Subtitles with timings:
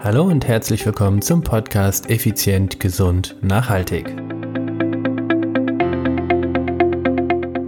[0.00, 4.06] Hallo und herzlich willkommen zum Podcast Effizient, Gesund, Nachhaltig.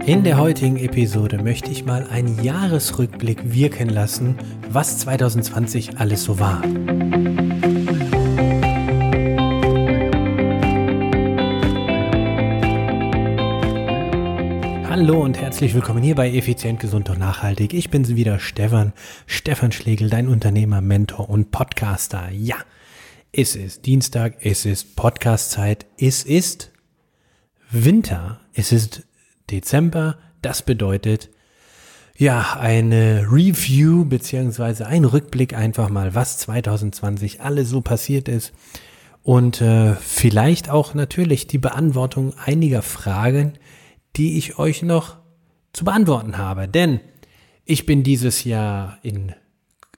[0.05, 4.37] In der heutigen Episode möchte ich mal einen Jahresrückblick wirken lassen,
[4.69, 6.61] was 2020 alles so war.
[15.01, 17.73] Hallo und herzlich willkommen hier bei Effizient, Gesund und Nachhaltig.
[17.73, 18.93] Ich bin's wieder, Stefan,
[19.25, 22.29] Stefan Schlegel, dein Unternehmer, Mentor und Podcaster.
[22.29, 22.57] Ja,
[23.31, 26.71] es ist Dienstag, es ist Podcastzeit, es ist
[27.71, 29.01] Winter, es ist
[29.49, 30.19] Dezember.
[30.43, 31.31] Das bedeutet,
[32.15, 38.53] ja, eine Review beziehungsweise ein Rückblick einfach mal, was 2020 alles so passiert ist
[39.23, 43.53] und äh, vielleicht auch natürlich die Beantwortung einiger Fragen,
[44.15, 45.17] die ich euch noch
[45.73, 46.67] zu beantworten habe.
[46.67, 46.99] Denn
[47.65, 49.33] ich bin dieses Jahr in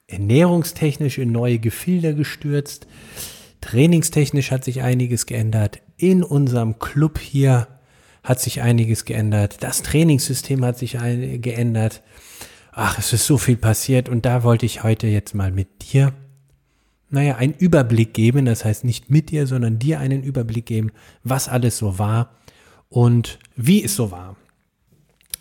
[0.06, 2.86] ernährungstechnisch in neue Gefilde gestürzt.
[3.60, 5.80] Trainingstechnisch hat sich einiges geändert.
[5.96, 7.68] In unserem Club hier
[8.22, 9.62] hat sich einiges geändert.
[9.62, 12.02] Das Trainingssystem hat sich geändert.
[12.72, 16.12] Ach, es ist so viel passiert und da wollte ich heute jetzt mal mit dir,
[17.08, 18.46] naja, einen Überblick geben.
[18.46, 20.90] Das heißt nicht mit dir, sondern dir einen Überblick geben,
[21.22, 22.34] was alles so war
[22.94, 24.36] und wie es so war.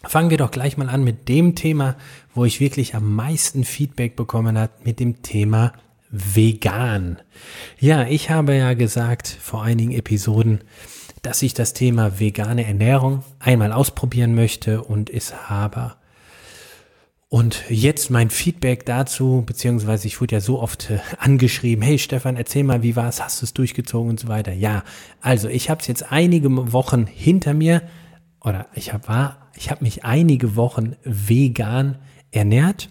[0.03, 1.95] Fangen wir doch gleich mal an mit dem Thema,
[2.33, 5.71] wo ich wirklich am meisten Feedback bekommen habe, mit dem Thema
[6.09, 7.19] vegan.
[7.79, 10.61] Ja, ich habe ja gesagt vor einigen Episoden,
[11.21, 15.93] dass ich das Thema vegane Ernährung einmal ausprobieren möchte und es habe.
[17.33, 22.37] Und jetzt mein Feedback dazu, beziehungsweise ich wurde ja so oft äh, angeschrieben, hey Stefan,
[22.37, 24.53] erzähl mal, wie war es, hast du es durchgezogen und so weiter.
[24.53, 24.83] Ja,
[25.19, 27.81] also ich habe es jetzt einige Wochen hinter mir
[28.39, 31.97] oder ich habe war, ich habe mich einige Wochen vegan
[32.29, 32.89] ernährt.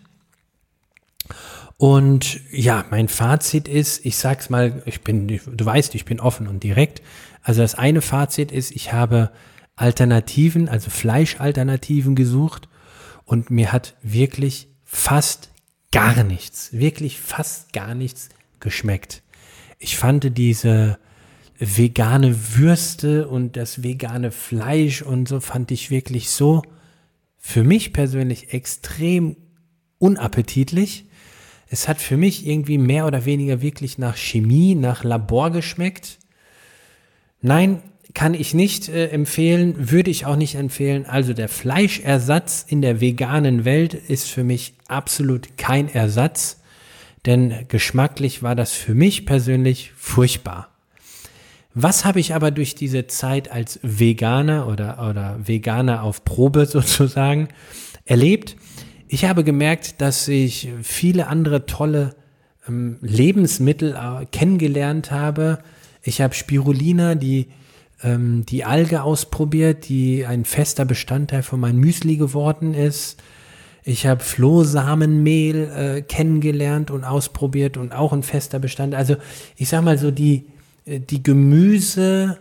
[1.77, 6.49] Und ja, mein Fazit ist, ich sag's mal, ich bin, du weißt, ich bin offen
[6.49, 7.01] und direkt.
[7.45, 9.31] Also das eine Fazit ist, ich habe
[9.77, 12.67] Alternativen, also Fleischalternativen gesucht
[13.25, 15.51] und mir hat wirklich fast
[15.91, 18.29] gar nichts, wirklich fast gar nichts
[18.61, 19.23] geschmeckt.
[19.79, 20.99] Ich fand diese
[21.59, 26.63] vegane Würste und das vegane Fleisch und so fand ich wirklich so
[27.39, 29.37] für mich persönlich extrem
[29.99, 31.07] unappetitlich.
[31.69, 36.19] Es hat für mich irgendwie mehr oder weniger wirklich nach Chemie, nach Labor geschmeckt.
[37.41, 37.83] Nein,
[38.15, 41.07] kann ich nicht äh, empfehlen, würde ich auch nicht empfehlen.
[41.07, 46.61] Also der Fleischersatz in der veganen Welt ist für mich absolut kein Ersatz,
[47.25, 50.69] denn geschmacklich war das für mich persönlich furchtbar.
[51.75, 57.49] Was habe ich aber durch diese Zeit als Veganer oder, oder Veganer auf Probe sozusagen
[58.05, 58.57] erlebt?
[59.09, 62.15] Ich habe gemerkt, dass ich viele andere tolle
[62.69, 65.59] ähm, Lebensmittel äh, kennengelernt habe.
[66.03, 67.49] Ich habe Spirulina, die
[68.03, 73.23] ähm, die Alge ausprobiert, die ein fester Bestandteil von meinem Müsli geworden ist.
[73.85, 78.99] Ich habe Flohsamenmehl äh, kennengelernt und ausprobiert und auch ein fester Bestandteil.
[78.99, 79.17] Also
[79.57, 80.47] ich sag mal so die
[80.85, 82.39] äh, die Gemüse,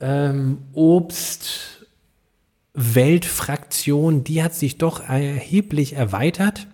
[0.00, 1.86] ähm, Obst,
[2.74, 6.66] Weltfraktion, die hat sich doch erheblich erweitert.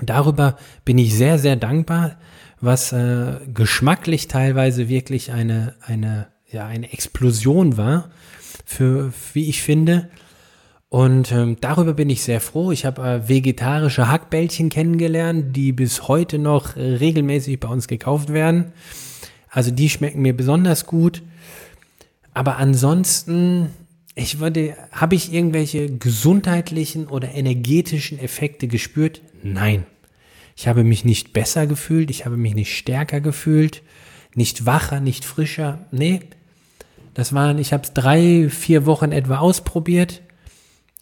[0.00, 2.18] Darüber bin ich sehr, sehr dankbar,
[2.60, 8.10] was äh, geschmacklich teilweise wirklich eine, eine ja eine Explosion war,
[8.64, 10.08] für wie ich finde.
[10.88, 12.70] Und ähm, darüber bin ich sehr froh.
[12.70, 18.72] Ich habe äh, vegetarische Hackbällchen kennengelernt, die bis heute noch regelmäßig bei uns gekauft werden.
[19.50, 21.22] Also die schmecken mir besonders gut.
[22.34, 23.70] Aber ansonsten,
[24.14, 29.22] ich würde, habe ich irgendwelche gesundheitlichen oder energetischen Effekte gespürt?
[29.42, 29.86] Nein.
[30.54, 33.82] Ich habe mich nicht besser gefühlt, ich habe mich nicht stärker gefühlt,
[34.36, 35.80] nicht wacher, nicht frischer.
[35.90, 36.20] Nee,
[37.14, 40.22] das waren, ich habe es drei, vier Wochen etwa ausprobiert.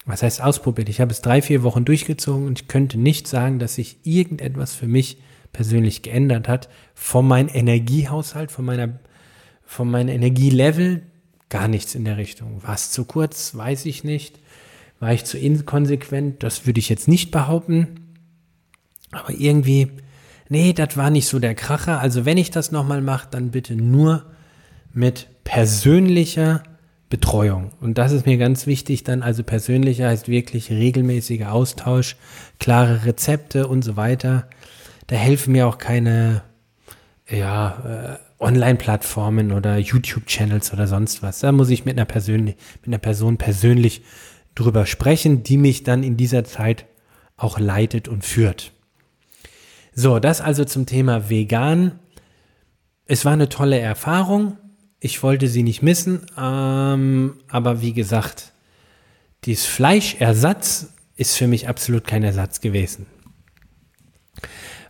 [0.07, 0.89] Was heißt ausprobiert?
[0.89, 4.75] Ich habe es drei, vier Wochen durchgezogen und ich könnte nicht sagen, dass sich irgendetwas
[4.75, 5.19] für mich
[5.53, 6.69] persönlich geändert hat.
[6.95, 9.01] Von meinem Energiehaushalt, von meiner,
[9.65, 11.03] von meinem Energielevel,
[11.49, 12.63] gar nichts in der Richtung.
[12.63, 13.57] War es zu kurz?
[13.57, 14.39] Weiß ich nicht.
[15.01, 16.43] War ich zu inkonsequent?
[16.43, 18.15] Das würde ich jetzt nicht behaupten.
[19.11, 19.91] Aber irgendwie,
[20.55, 21.99] nee, das war nicht so der Kracher.
[21.99, 24.25] Also wenn ich das nochmal mache, dann bitte nur
[24.93, 26.63] mit persönlicher
[27.11, 27.73] Betreuung.
[27.81, 29.23] Und das ist mir ganz wichtig dann.
[29.25, 32.17] Also persönlicher heißt wirklich regelmäßiger Austausch,
[32.61, 34.49] klare Rezepte und so weiter.
[35.09, 36.43] Da helfen mir auch keine,
[37.29, 41.41] ja, äh, Online-Plattformen oder YouTube-Channels oder sonst was.
[41.41, 44.03] Da muss ich mit einer, persönlich, mit einer Person persönlich
[44.55, 46.87] drüber sprechen, die mich dann in dieser Zeit
[47.37, 48.74] auch leitet und führt.
[49.95, 51.99] So, das also zum Thema vegan.
[53.07, 54.59] Es war eine tolle Erfahrung.
[54.99, 56.27] Ich wollte sie nicht missen.
[56.39, 58.53] Ähm, aber wie gesagt,
[59.45, 63.07] dieses Fleischersatz ist für mich absolut kein Ersatz gewesen.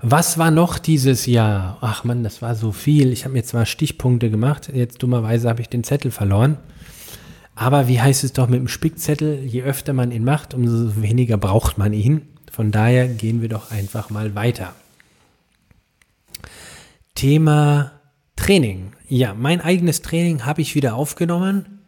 [0.01, 1.79] Was war noch dieses Jahr?
[1.81, 3.12] Ach man, das war so viel.
[3.12, 6.59] Ich habe mir zwar Stichpunkte gemacht, jetzt dummerweise habe ich den Zettel verloren.
[7.55, 9.41] Aber wie heißt es doch mit dem Spickzettel?
[9.45, 12.23] Je öfter man ihn macht, umso weniger braucht man ihn.
[12.51, 14.75] Von daher gehen wir doch einfach mal weiter.
[17.25, 17.93] Thema
[18.37, 18.93] Training.
[19.09, 21.81] Ja, mein eigenes Training habe ich wieder aufgenommen.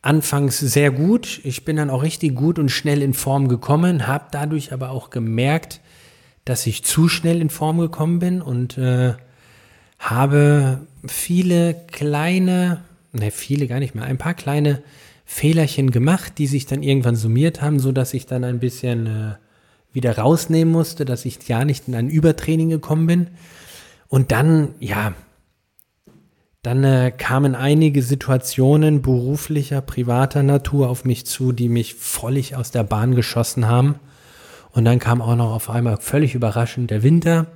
[0.00, 1.40] Anfangs sehr gut.
[1.42, 5.10] Ich bin dann auch richtig gut und schnell in Form gekommen, habe dadurch aber auch
[5.10, 5.80] gemerkt,
[6.44, 9.14] dass ich zu schnell in Form gekommen bin und äh,
[9.98, 14.84] habe viele kleine, ne, viele gar nicht mehr, ein paar kleine
[15.24, 19.34] Fehlerchen gemacht, die sich dann irgendwann summiert haben, so dass ich dann ein bisschen äh,
[19.92, 23.26] wieder rausnehmen musste, dass ich gar nicht in ein Übertraining gekommen bin.
[24.10, 25.14] Und dann, ja,
[26.62, 32.72] dann äh, kamen einige Situationen beruflicher, privater Natur auf mich zu, die mich völlig aus
[32.72, 34.00] der Bahn geschossen haben.
[34.72, 37.46] Und dann kam auch noch auf einmal völlig überraschend der Winter.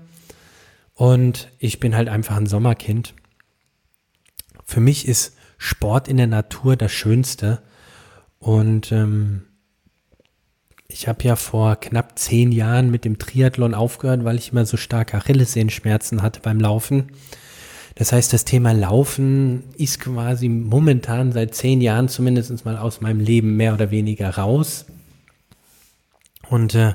[0.94, 3.14] Und ich bin halt einfach ein Sommerkind.
[4.64, 7.62] Für mich ist Sport in der Natur das Schönste.
[8.38, 9.42] Und ähm,
[10.88, 14.76] ich habe ja vor knapp zehn Jahren mit dem Triathlon aufgehört, weil ich immer so
[14.76, 17.08] starke Achillessehenschmerzen hatte beim Laufen.
[17.94, 23.20] Das heißt, das Thema Laufen ist quasi momentan seit zehn Jahren zumindest mal aus meinem
[23.20, 24.86] Leben mehr oder weniger raus.
[26.50, 26.94] Und äh,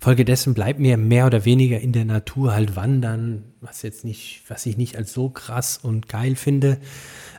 [0.00, 4.66] folgedessen bleibt mir mehr oder weniger in der Natur halt wandern, was jetzt nicht, was
[4.66, 6.78] ich nicht als so krass und geil finde.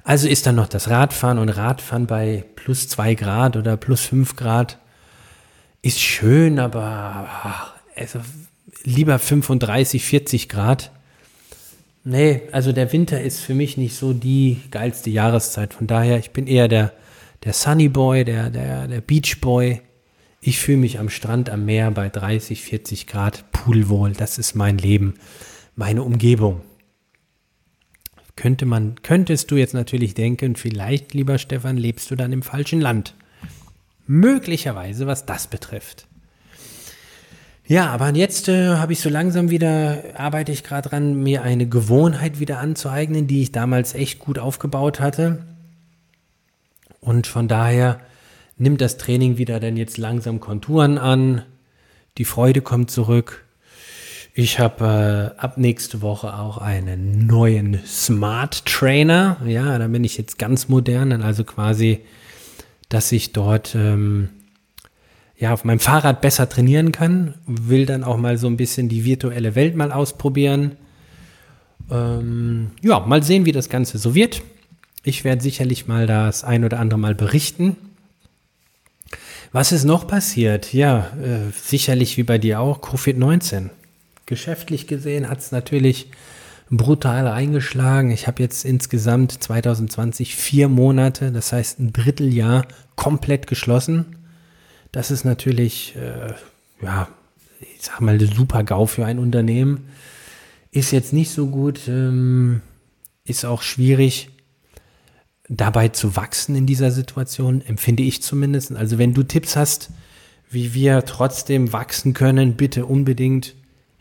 [0.03, 4.35] Also ist dann noch das Radfahren und Radfahren bei plus zwei Grad oder plus fünf
[4.35, 4.79] Grad
[5.85, 7.29] ist schön, aber
[7.95, 8.19] also
[8.83, 10.91] lieber 35, 40 Grad.
[12.03, 15.75] Nee, also der Winter ist für mich nicht so die geilste Jahreszeit.
[15.75, 16.91] Von daher, ich bin eher der,
[17.43, 19.81] der Sunny Boy, der, der, der Beach Boy.
[20.41, 24.13] Ich fühle mich am Strand, am Meer bei 30, 40 Grad pudelwohl.
[24.13, 25.13] Das ist mein Leben,
[25.75, 26.61] meine Umgebung.
[28.35, 32.81] Könnte man, könntest du jetzt natürlich denken, vielleicht, lieber Stefan, lebst du dann im falschen
[32.81, 33.13] Land.
[34.07, 36.07] Möglicherweise, was das betrifft.
[37.67, 41.67] Ja, aber jetzt äh, habe ich so langsam wieder, arbeite ich gerade dran, mir eine
[41.67, 45.43] Gewohnheit wieder anzueignen, die ich damals echt gut aufgebaut hatte.
[47.01, 47.99] Und von daher
[48.57, 51.41] nimmt das Training wieder dann jetzt langsam Konturen an.
[52.19, 53.45] Die Freude kommt zurück.
[54.37, 59.37] Ich habe äh, ab nächste Woche auch einen neuen Smart Trainer.
[59.45, 62.01] Ja, da bin ich jetzt ganz modern, dann also quasi,
[62.95, 64.29] dass ich dort ähm,
[65.37, 67.33] ja auf meinem Fahrrad besser trainieren kann.
[67.45, 70.77] Will dann auch mal so ein bisschen die virtuelle Welt mal ausprobieren.
[71.91, 74.43] Ähm, ja, mal sehen, wie das Ganze so wird.
[75.03, 77.75] Ich werde sicherlich mal das ein oder andere Mal berichten.
[79.51, 80.71] Was ist noch passiert?
[80.71, 83.71] Ja, äh, sicherlich wie bei dir auch, Covid-19.
[84.25, 86.11] Geschäftlich gesehen hat es natürlich
[86.69, 88.11] brutal eingeschlagen.
[88.11, 94.17] Ich habe jetzt insgesamt 2020 vier Monate, das heißt ein Dritteljahr, komplett geschlossen.
[94.91, 96.33] Das ist natürlich, äh,
[96.83, 97.07] ja,
[97.59, 99.89] ich sag mal, der super GAU für ein Unternehmen.
[100.71, 102.61] Ist jetzt nicht so gut, ähm,
[103.23, 104.29] ist auch schwierig
[105.47, 108.75] dabei zu wachsen in dieser Situation, empfinde ich zumindest.
[108.75, 109.91] Also wenn du Tipps hast,
[110.49, 113.55] wie wir trotzdem wachsen können, bitte unbedingt.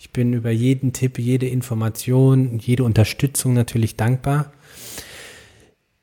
[0.05, 4.53] Ich bin über jeden Tipp, jede Information, jede Unterstützung natürlich dankbar.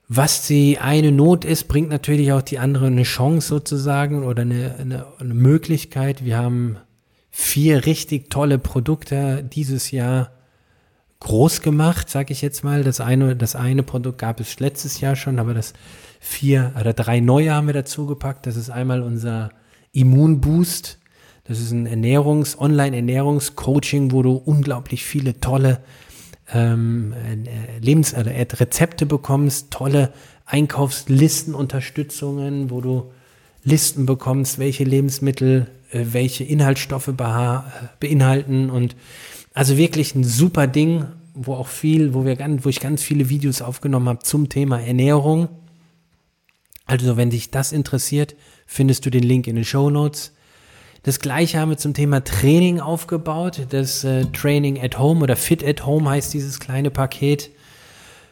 [0.07, 4.75] Was die eine Not ist, bringt natürlich auch die andere eine Chance sozusagen oder eine,
[4.79, 6.25] eine, eine Möglichkeit.
[6.25, 6.77] Wir haben
[7.29, 10.31] vier richtig tolle Produkte dieses Jahr
[11.19, 12.83] groß gemacht, sage ich jetzt mal.
[12.83, 15.73] Das eine, das eine Produkt gab es letztes Jahr schon, aber das
[16.19, 18.47] vier oder drei neue haben wir dazu gepackt.
[18.47, 19.51] Das ist einmal unser
[19.91, 21.00] Immunboost.
[21.43, 25.79] Das ist ein Ernährungs-, Online-Ernährungscoaching, wo du unglaublich viele tolle
[26.53, 30.11] ähm, äh, Lebens- oder Rezepte bekommst, tolle
[30.45, 33.11] Einkaufslistenunterstützungen, wo du
[33.63, 38.97] Listen bekommst, welche Lebensmittel, äh, welche Inhaltsstoffe beinhalten und
[39.53, 43.29] also wirklich ein super Ding, wo auch viel, wo wir ganz, wo ich ganz viele
[43.29, 45.49] Videos aufgenommen habe zum Thema Ernährung.
[46.85, 50.33] Also, wenn dich das interessiert, findest du den Link in den Show Notes.
[51.03, 53.67] Das gleiche haben wir zum Thema Training aufgebaut.
[53.69, 57.49] Das äh, Training at Home oder Fit at Home heißt dieses kleine Paket.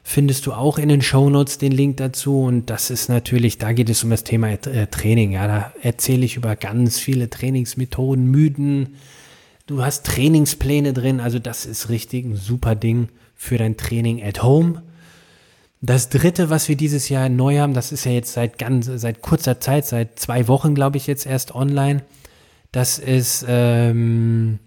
[0.04, 2.44] Findest du auch in den Show Notes den Link dazu.
[2.44, 5.32] Und das ist natürlich, da geht es um das Thema äh, Training.
[5.32, 8.96] Ja, da erzähle ich über ganz viele Trainingsmethoden, Mythen,
[9.70, 14.42] Du hast Trainingspläne drin, also das ist richtig ein super Ding für dein Training at
[14.42, 14.82] home.
[15.80, 19.22] Das dritte, was wir dieses Jahr neu haben, das ist ja jetzt seit ganz, seit
[19.22, 22.02] kurzer Zeit, seit zwei Wochen, glaube ich, jetzt erst online.
[22.72, 24.60] Das ist ähm,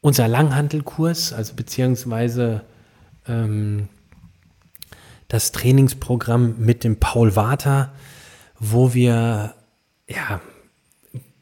[0.00, 2.62] unser Langhantelkurs, also beziehungsweise
[3.26, 3.88] ähm,
[5.28, 7.92] das Trainingsprogramm mit dem Paul Water,
[8.58, 9.54] wo wir
[10.08, 10.40] ja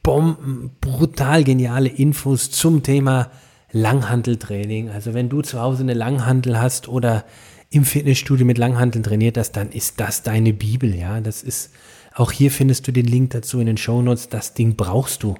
[0.02, 3.30] Bomben, brutal geniale Infos zum Thema
[3.72, 4.88] Langhanteltraining.
[4.88, 7.24] Also wenn du zu Hause eine Langhantel hast oder
[7.70, 11.20] im Fitnessstudio mit Langhanteln trainiert hast, dann ist das deine Bibel, ja.
[11.20, 11.72] Das ist,
[12.14, 14.28] auch hier findest du den Link dazu in den Show Notes.
[14.28, 15.36] Das Ding brauchst du.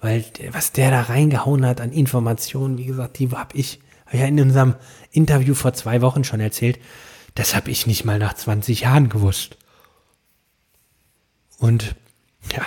[0.00, 3.80] Weil was der da reingehauen hat an Informationen, wie gesagt, die habe ich
[4.12, 4.74] ja in unserem
[5.10, 6.78] Interview vor zwei Wochen schon erzählt.
[7.34, 9.56] Das habe ich nicht mal nach 20 Jahren gewusst.
[11.58, 11.94] Und
[12.52, 12.66] ja,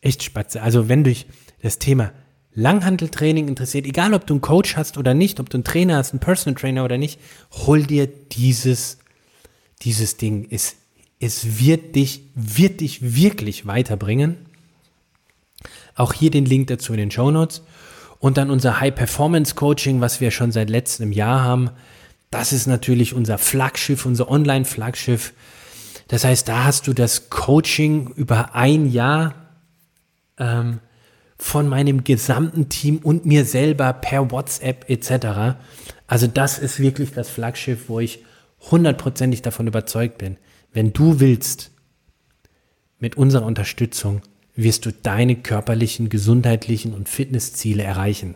[0.00, 0.62] echt spatze.
[0.62, 1.26] Also wenn dich
[1.62, 2.12] das Thema
[2.52, 6.12] Langhanteltraining interessiert, egal ob du einen Coach hast oder nicht, ob du einen Trainer hast,
[6.12, 7.20] einen Personal Trainer oder nicht,
[7.52, 8.98] hol dir dieses,
[9.82, 10.48] dieses Ding.
[10.50, 10.76] Es,
[11.20, 14.36] es wird dich, wird dich wirklich weiterbringen.
[16.00, 17.62] Auch hier den Link dazu in den Show Notes.
[18.18, 21.70] Und dann unser High Performance Coaching, was wir schon seit letztem Jahr haben.
[22.30, 25.34] Das ist natürlich unser Flaggschiff, unser Online-Flaggschiff.
[26.08, 29.34] Das heißt, da hast du das Coaching über ein Jahr
[30.38, 30.80] ähm,
[31.36, 35.58] von meinem gesamten Team und mir selber per WhatsApp etc.
[36.06, 38.24] Also das ist wirklich das Flaggschiff, wo ich
[38.70, 40.38] hundertprozentig davon überzeugt bin.
[40.72, 41.70] Wenn du willst,
[42.98, 44.22] mit unserer Unterstützung
[44.62, 48.34] wirst du deine körperlichen, gesundheitlichen und Fitnessziele erreichen.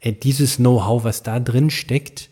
[0.00, 2.30] Äh, dieses Know-how, was da drin steckt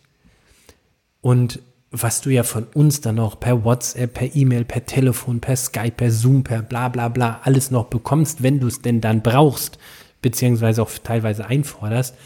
[1.21, 5.56] und was du ja von uns dann noch per WhatsApp, per E-Mail, per Telefon, per
[5.56, 9.23] Skype, per Zoom, per bla bla bla alles noch bekommst, wenn du es denn dann
[9.23, 9.78] brauchst,
[10.21, 12.16] beziehungsweise auch teilweise einforderst,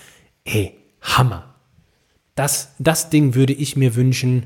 [0.45, 1.55] ey, Hammer.
[2.35, 4.45] Das, das Ding würde ich mir wünschen,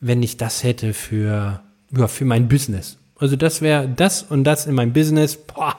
[0.00, 2.98] wenn ich das hätte für, ja, für mein Business.
[3.22, 5.76] Also das wäre das und das in meinem Business, boah,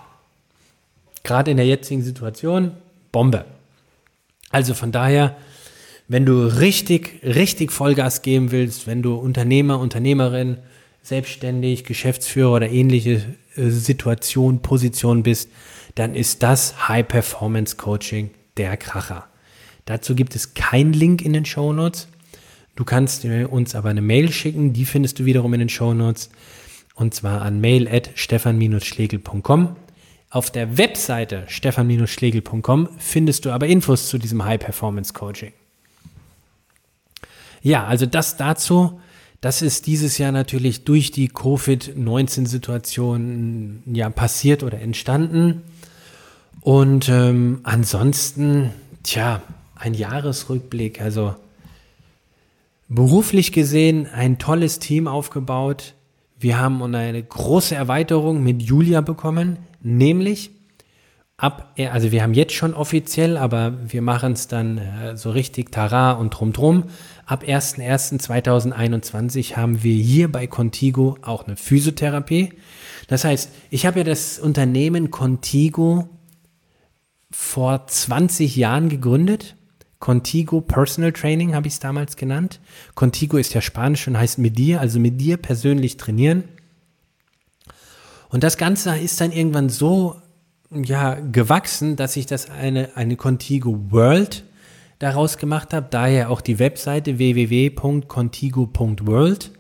[1.24, 2.72] gerade in der jetzigen Situation,
[3.12, 3.44] Bombe.
[4.50, 5.36] Also von daher,
[6.08, 10.60] wenn du richtig, richtig Vollgas geben willst, wenn du Unternehmer, Unternehmerin,
[11.02, 13.22] selbstständig, Geschäftsführer oder ähnliche
[13.58, 15.50] äh, Situation, Position bist,
[15.96, 19.28] dann ist das High Performance Coaching der Kracher.
[19.84, 22.08] Dazu gibt es keinen Link in den Show Notes.
[22.78, 26.30] Du kannst uns aber eine Mail schicken, die findest du wiederum in den Show Notes
[26.96, 29.78] und zwar an mail at stefan-schlegel.com.
[30.30, 35.54] Auf der Webseite stefan-schlegel.com findest du aber Infos zu diesem High Performance Coaching.
[37.62, 39.00] Ja, also das dazu.
[39.42, 45.64] Das ist dieses Jahr natürlich durch die Covid-19-Situation ja passiert oder entstanden.
[46.62, 48.72] Und ähm, ansonsten,
[49.04, 49.42] tja,
[49.76, 51.02] ein Jahresrückblick.
[51.02, 51.36] Also
[52.88, 55.94] beruflich gesehen ein tolles Team aufgebaut.
[56.44, 60.52] Wir haben eine große Erweiterung mit Julia bekommen, nämlich
[61.38, 65.72] ab, also wir haben jetzt schon offiziell, aber wir machen es dann äh, so richtig
[65.72, 66.84] Tara und drum drum.
[67.26, 72.52] Ab 01.01.2021 haben wir hier bei Contigo auch eine Physiotherapie.
[73.08, 76.10] Das heißt, ich habe ja das Unternehmen Contigo
[77.32, 79.56] vor 20 Jahren gegründet.
[80.04, 82.60] Contigo Personal Training habe ich es damals genannt.
[82.94, 86.44] Contigo ist ja Spanisch und heißt mit dir, also mit dir persönlich trainieren.
[88.28, 90.18] Und das Ganze ist dann irgendwann so
[90.72, 94.44] ja, gewachsen, dass ich das eine, eine Contigo World
[95.00, 95.88] daraus gemacht habe.
[95.90, 99.52] Daher auch die Webseite www.contigo.world.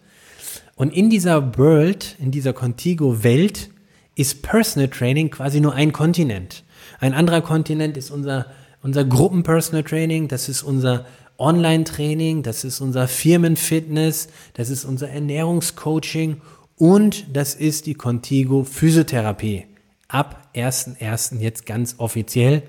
[0.76, 3.70] Und in dieser World, in dieser Contigo-Welt,
[4.16, 6.66] ist Personal Training quasi nur ein Kontinent.
[7.00, 8.48] Ein anderer Kontinent ist unser,
[8.84, 11.06] unser Gruppen-Personal Training, das ist unser
[11.40, 16.42] Online-Training, das ist unser Firmenfitness, das ist unser Ernährungscoaching
[16.78, 19.66] und das ist die Contigo Physiotherapie.
[20.10, 21.40] Ab 1.1.
[21.40, 22.64] jetzt ganz offiziell.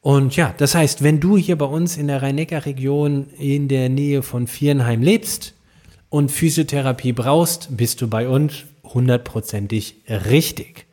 [0.00, 4.22] Und ja, das heißt, wenn du hier bei uns in der Rhein-Neckar-Region in der Nähe
[4.22, 5.54] von Vierenheim lebst
[6.08, 10.85] und Physiotherapie brauchst, bist du bei uns hundertprozentig richtig.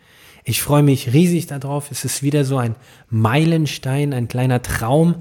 [0.44, 1.92] Ich freue mich riesig darauf.
[1.92, 2.76] Es ist wieder so ein
[3.10, 5.16] Meilenstein, ein kleiner Traum,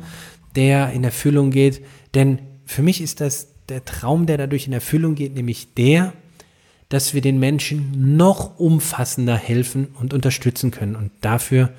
[0.57, 1.85] der in Erfüllung geht.
[2.15, 6.13] Denn für mich ist das der Traum, der dadurch in Erfüllung geht, nämlich der,
[6.89, 10.97] dass wir den Menschen noch umfassender helfen und unterstützen können.
[10.97, 11.73] Und dafür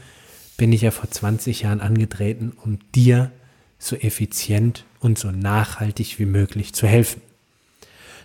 [0.58, 3.32] bin ich ja vor 20 Jahren angetreten, um dir
[3.78, 7.22] so effizient und so nachhaltig wie möglich zu helfen.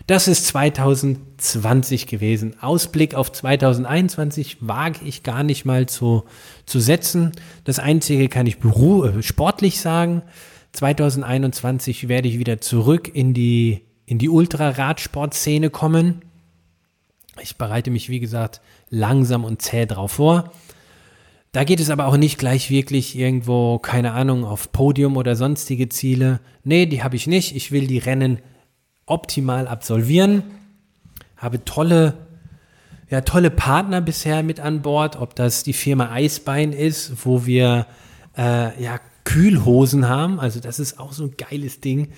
[0.09, 2.55] Das ist 2020 gewesen.
[2.61, 6.23] Ausblick auf 2021 wage ich gar nicht mal zu,
[6.65, 7.31] zu setzen.
[7.63, 10.23] Das Einzige kann ich äh, sportlich sagen.
[10.71, 16.23] 2021 werde ich wieder zurück in die, in die Ultraradsportszene kommen.
[17.39, 20.51] Ich bereite mich, wie gesagt, langsam und zäh drauf vor.
[21.51, 25.87] Da geht es aber auch nicht gleich wirklich irgendwo, keine Ahnung, auf Podium oder sonstige
[25.87, 26.39] Ziele.
[26.63, 27.55] Nee, die habe ich nicht.
[27.55, 28.39] Ich will die Rennen
[29.09, 30.43] optimal absolvieren.
[31.37, 32.13] Habe tolle,
[33.09, 37.85] ja, tolle Partner bisher mit an Bord, ob das die Firma Eisbein ist, wo wir
[38.37, 40.39] äh, ja, Kühlhosen haben.
[40.39, 42.09] Also das ist auch so ein geiles Ding.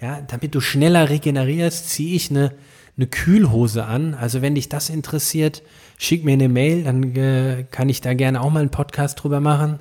[0.00, 2.52] Ja, damit du schneller regenerierst, ziehe ich eine,
[2.96, 4.14] eine Kühlhose an.
[4.14, 5.62] Also wenn dich das interessiert,
[5.98, 9.40] schick mir eine Mail, dann äh, kann ich da gerne auch mal einen Podcast drüber
[9.40, 9.78] machen.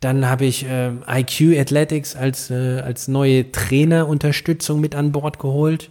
[0.00, 5.90] Dann habe ich äh, IQ Athletics als, äh, als neue Trainerunterstützung mit an Bord geholt.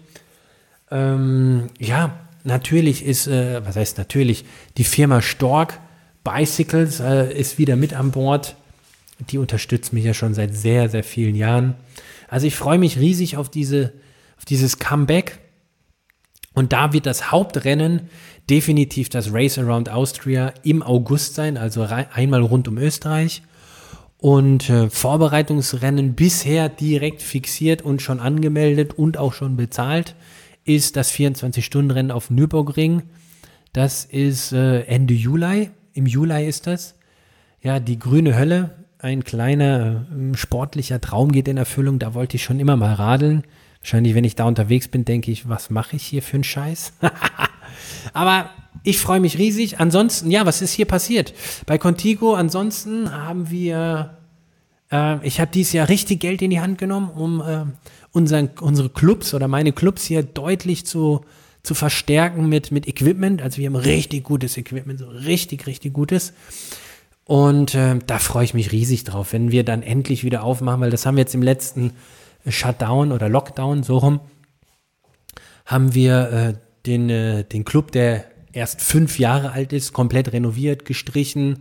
[0.90, 4.46] Ähm, ja, natürlich ist, äh, was heißt natürlich,
[4.78, 5.80] die Firma Stork
[6.24, 8.56] Bicycles äh, ist wieder mit an Bord.
[9.32, 11.76] Die unterstützt mich ja schon seit sehr, sehr vielen Jahren.
[12.30, 13.94] Also ich freue mich riesig auf, diese,
[14.38, 15.40] auf dieses Comeback.
[16.54, 18.10] Und da wird das Hauptrennen
[18.50, 23.42] definitiv das Race Around Austria im August sein, also einmal rund um Österreich.
[24.20, 30.16] Und äh, Vorbereitungsrennen bisher direkt fixiert und schon angemeldet und auch schon bezahlt
[30.68, 33.04] ist das 24-Stunden-Rennen auf Nürburgring.
[33.74, 35.72] Das ist äh, Ende Juli.
[35.94, 36.96] Im Juli ist das.
[37.62, 38.76] Ja, die grüne Hölle.
[39.00, 42.00] Ein kleiner äh, sportlicher Traum geht in Erfüllung.
[42.00, 43.44] Da wollte ich schon immer mal radeln.
[43.80, 46.94] Wahrscheinlich, wenn ich da unterwegs bin, denke ich, was mache ich hier für einen Scheiß?
[48.14, 48.50] Aber
[48.84, 49.80] ich freue mich riesig.
[49.80, 51.34] Ansonsten, ja, was ist hier passiert?
[51.66, 54.18] Bei Contigo, ansonsten haben wir,
[54.92, 57.66] äh, ich habe dieses Jahr richtig Geld in die Hand genommen, um äh,
[58.12, 61.22] unseren, unsere Clubs oder meine Clubs hier deutlich zu,
[61.64, 63.42] zu verstärken mit, mit Equipment.
[63.42, 66.34] Also wir haben richtig gutes Equipment, so richtig, richtig gutes.
[67.26, 70.92] Und äh, da freue ich mich riesig drauf, wenn wir dann endlich wieder aufmachen, weil
[70.92, 71.92] das haben wir jetzt im letzten
[72.48, 74.22] Shutdown oder Lockdown, so rum,
[75.66, 76.54] haben wir äh,
[76.86, 78.24] den, äh, den Club, der
[78.58, 81.60] erst fünf Jahre alt ist, komplett renoviert, gestrichen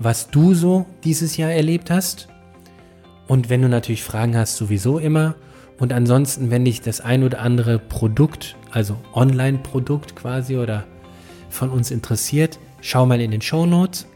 [0.00, 2.26] was du so dieses Jahr erlebt hast.
[3.28, 5.36] Und wenn du natürlich Fragen hast, sowieso immer.
[5.78, 10.82] Und ansonsten, wenn dich das ein oder andere Produkt, also Online-Produkt quasi oder
[11.48, 14.08] von uns interessiert, schau mal in den Show Notes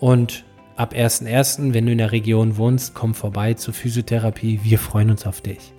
[0.00, 4.58] und ab 1.1., wenn du in der Region wohnst, komm vorbei zur Physiotherapie.
[4.64, 5.72] Wir freuen uns auf dich.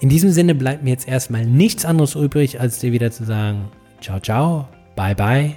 [0.00, 3.68] In diesem Sinne bleibt mir jetzt erstmal nichts anderes übrig, als dir wieder zu sagen,
[4.00, 5.56] ciao, ciao, bye, bye,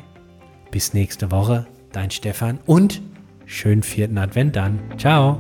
[0.72, 3.02] bis nächste Woche, dein Stefan und
[3.46, 4.80] schönen vierten Advent dann.
[4.98, 5.39] Ciao.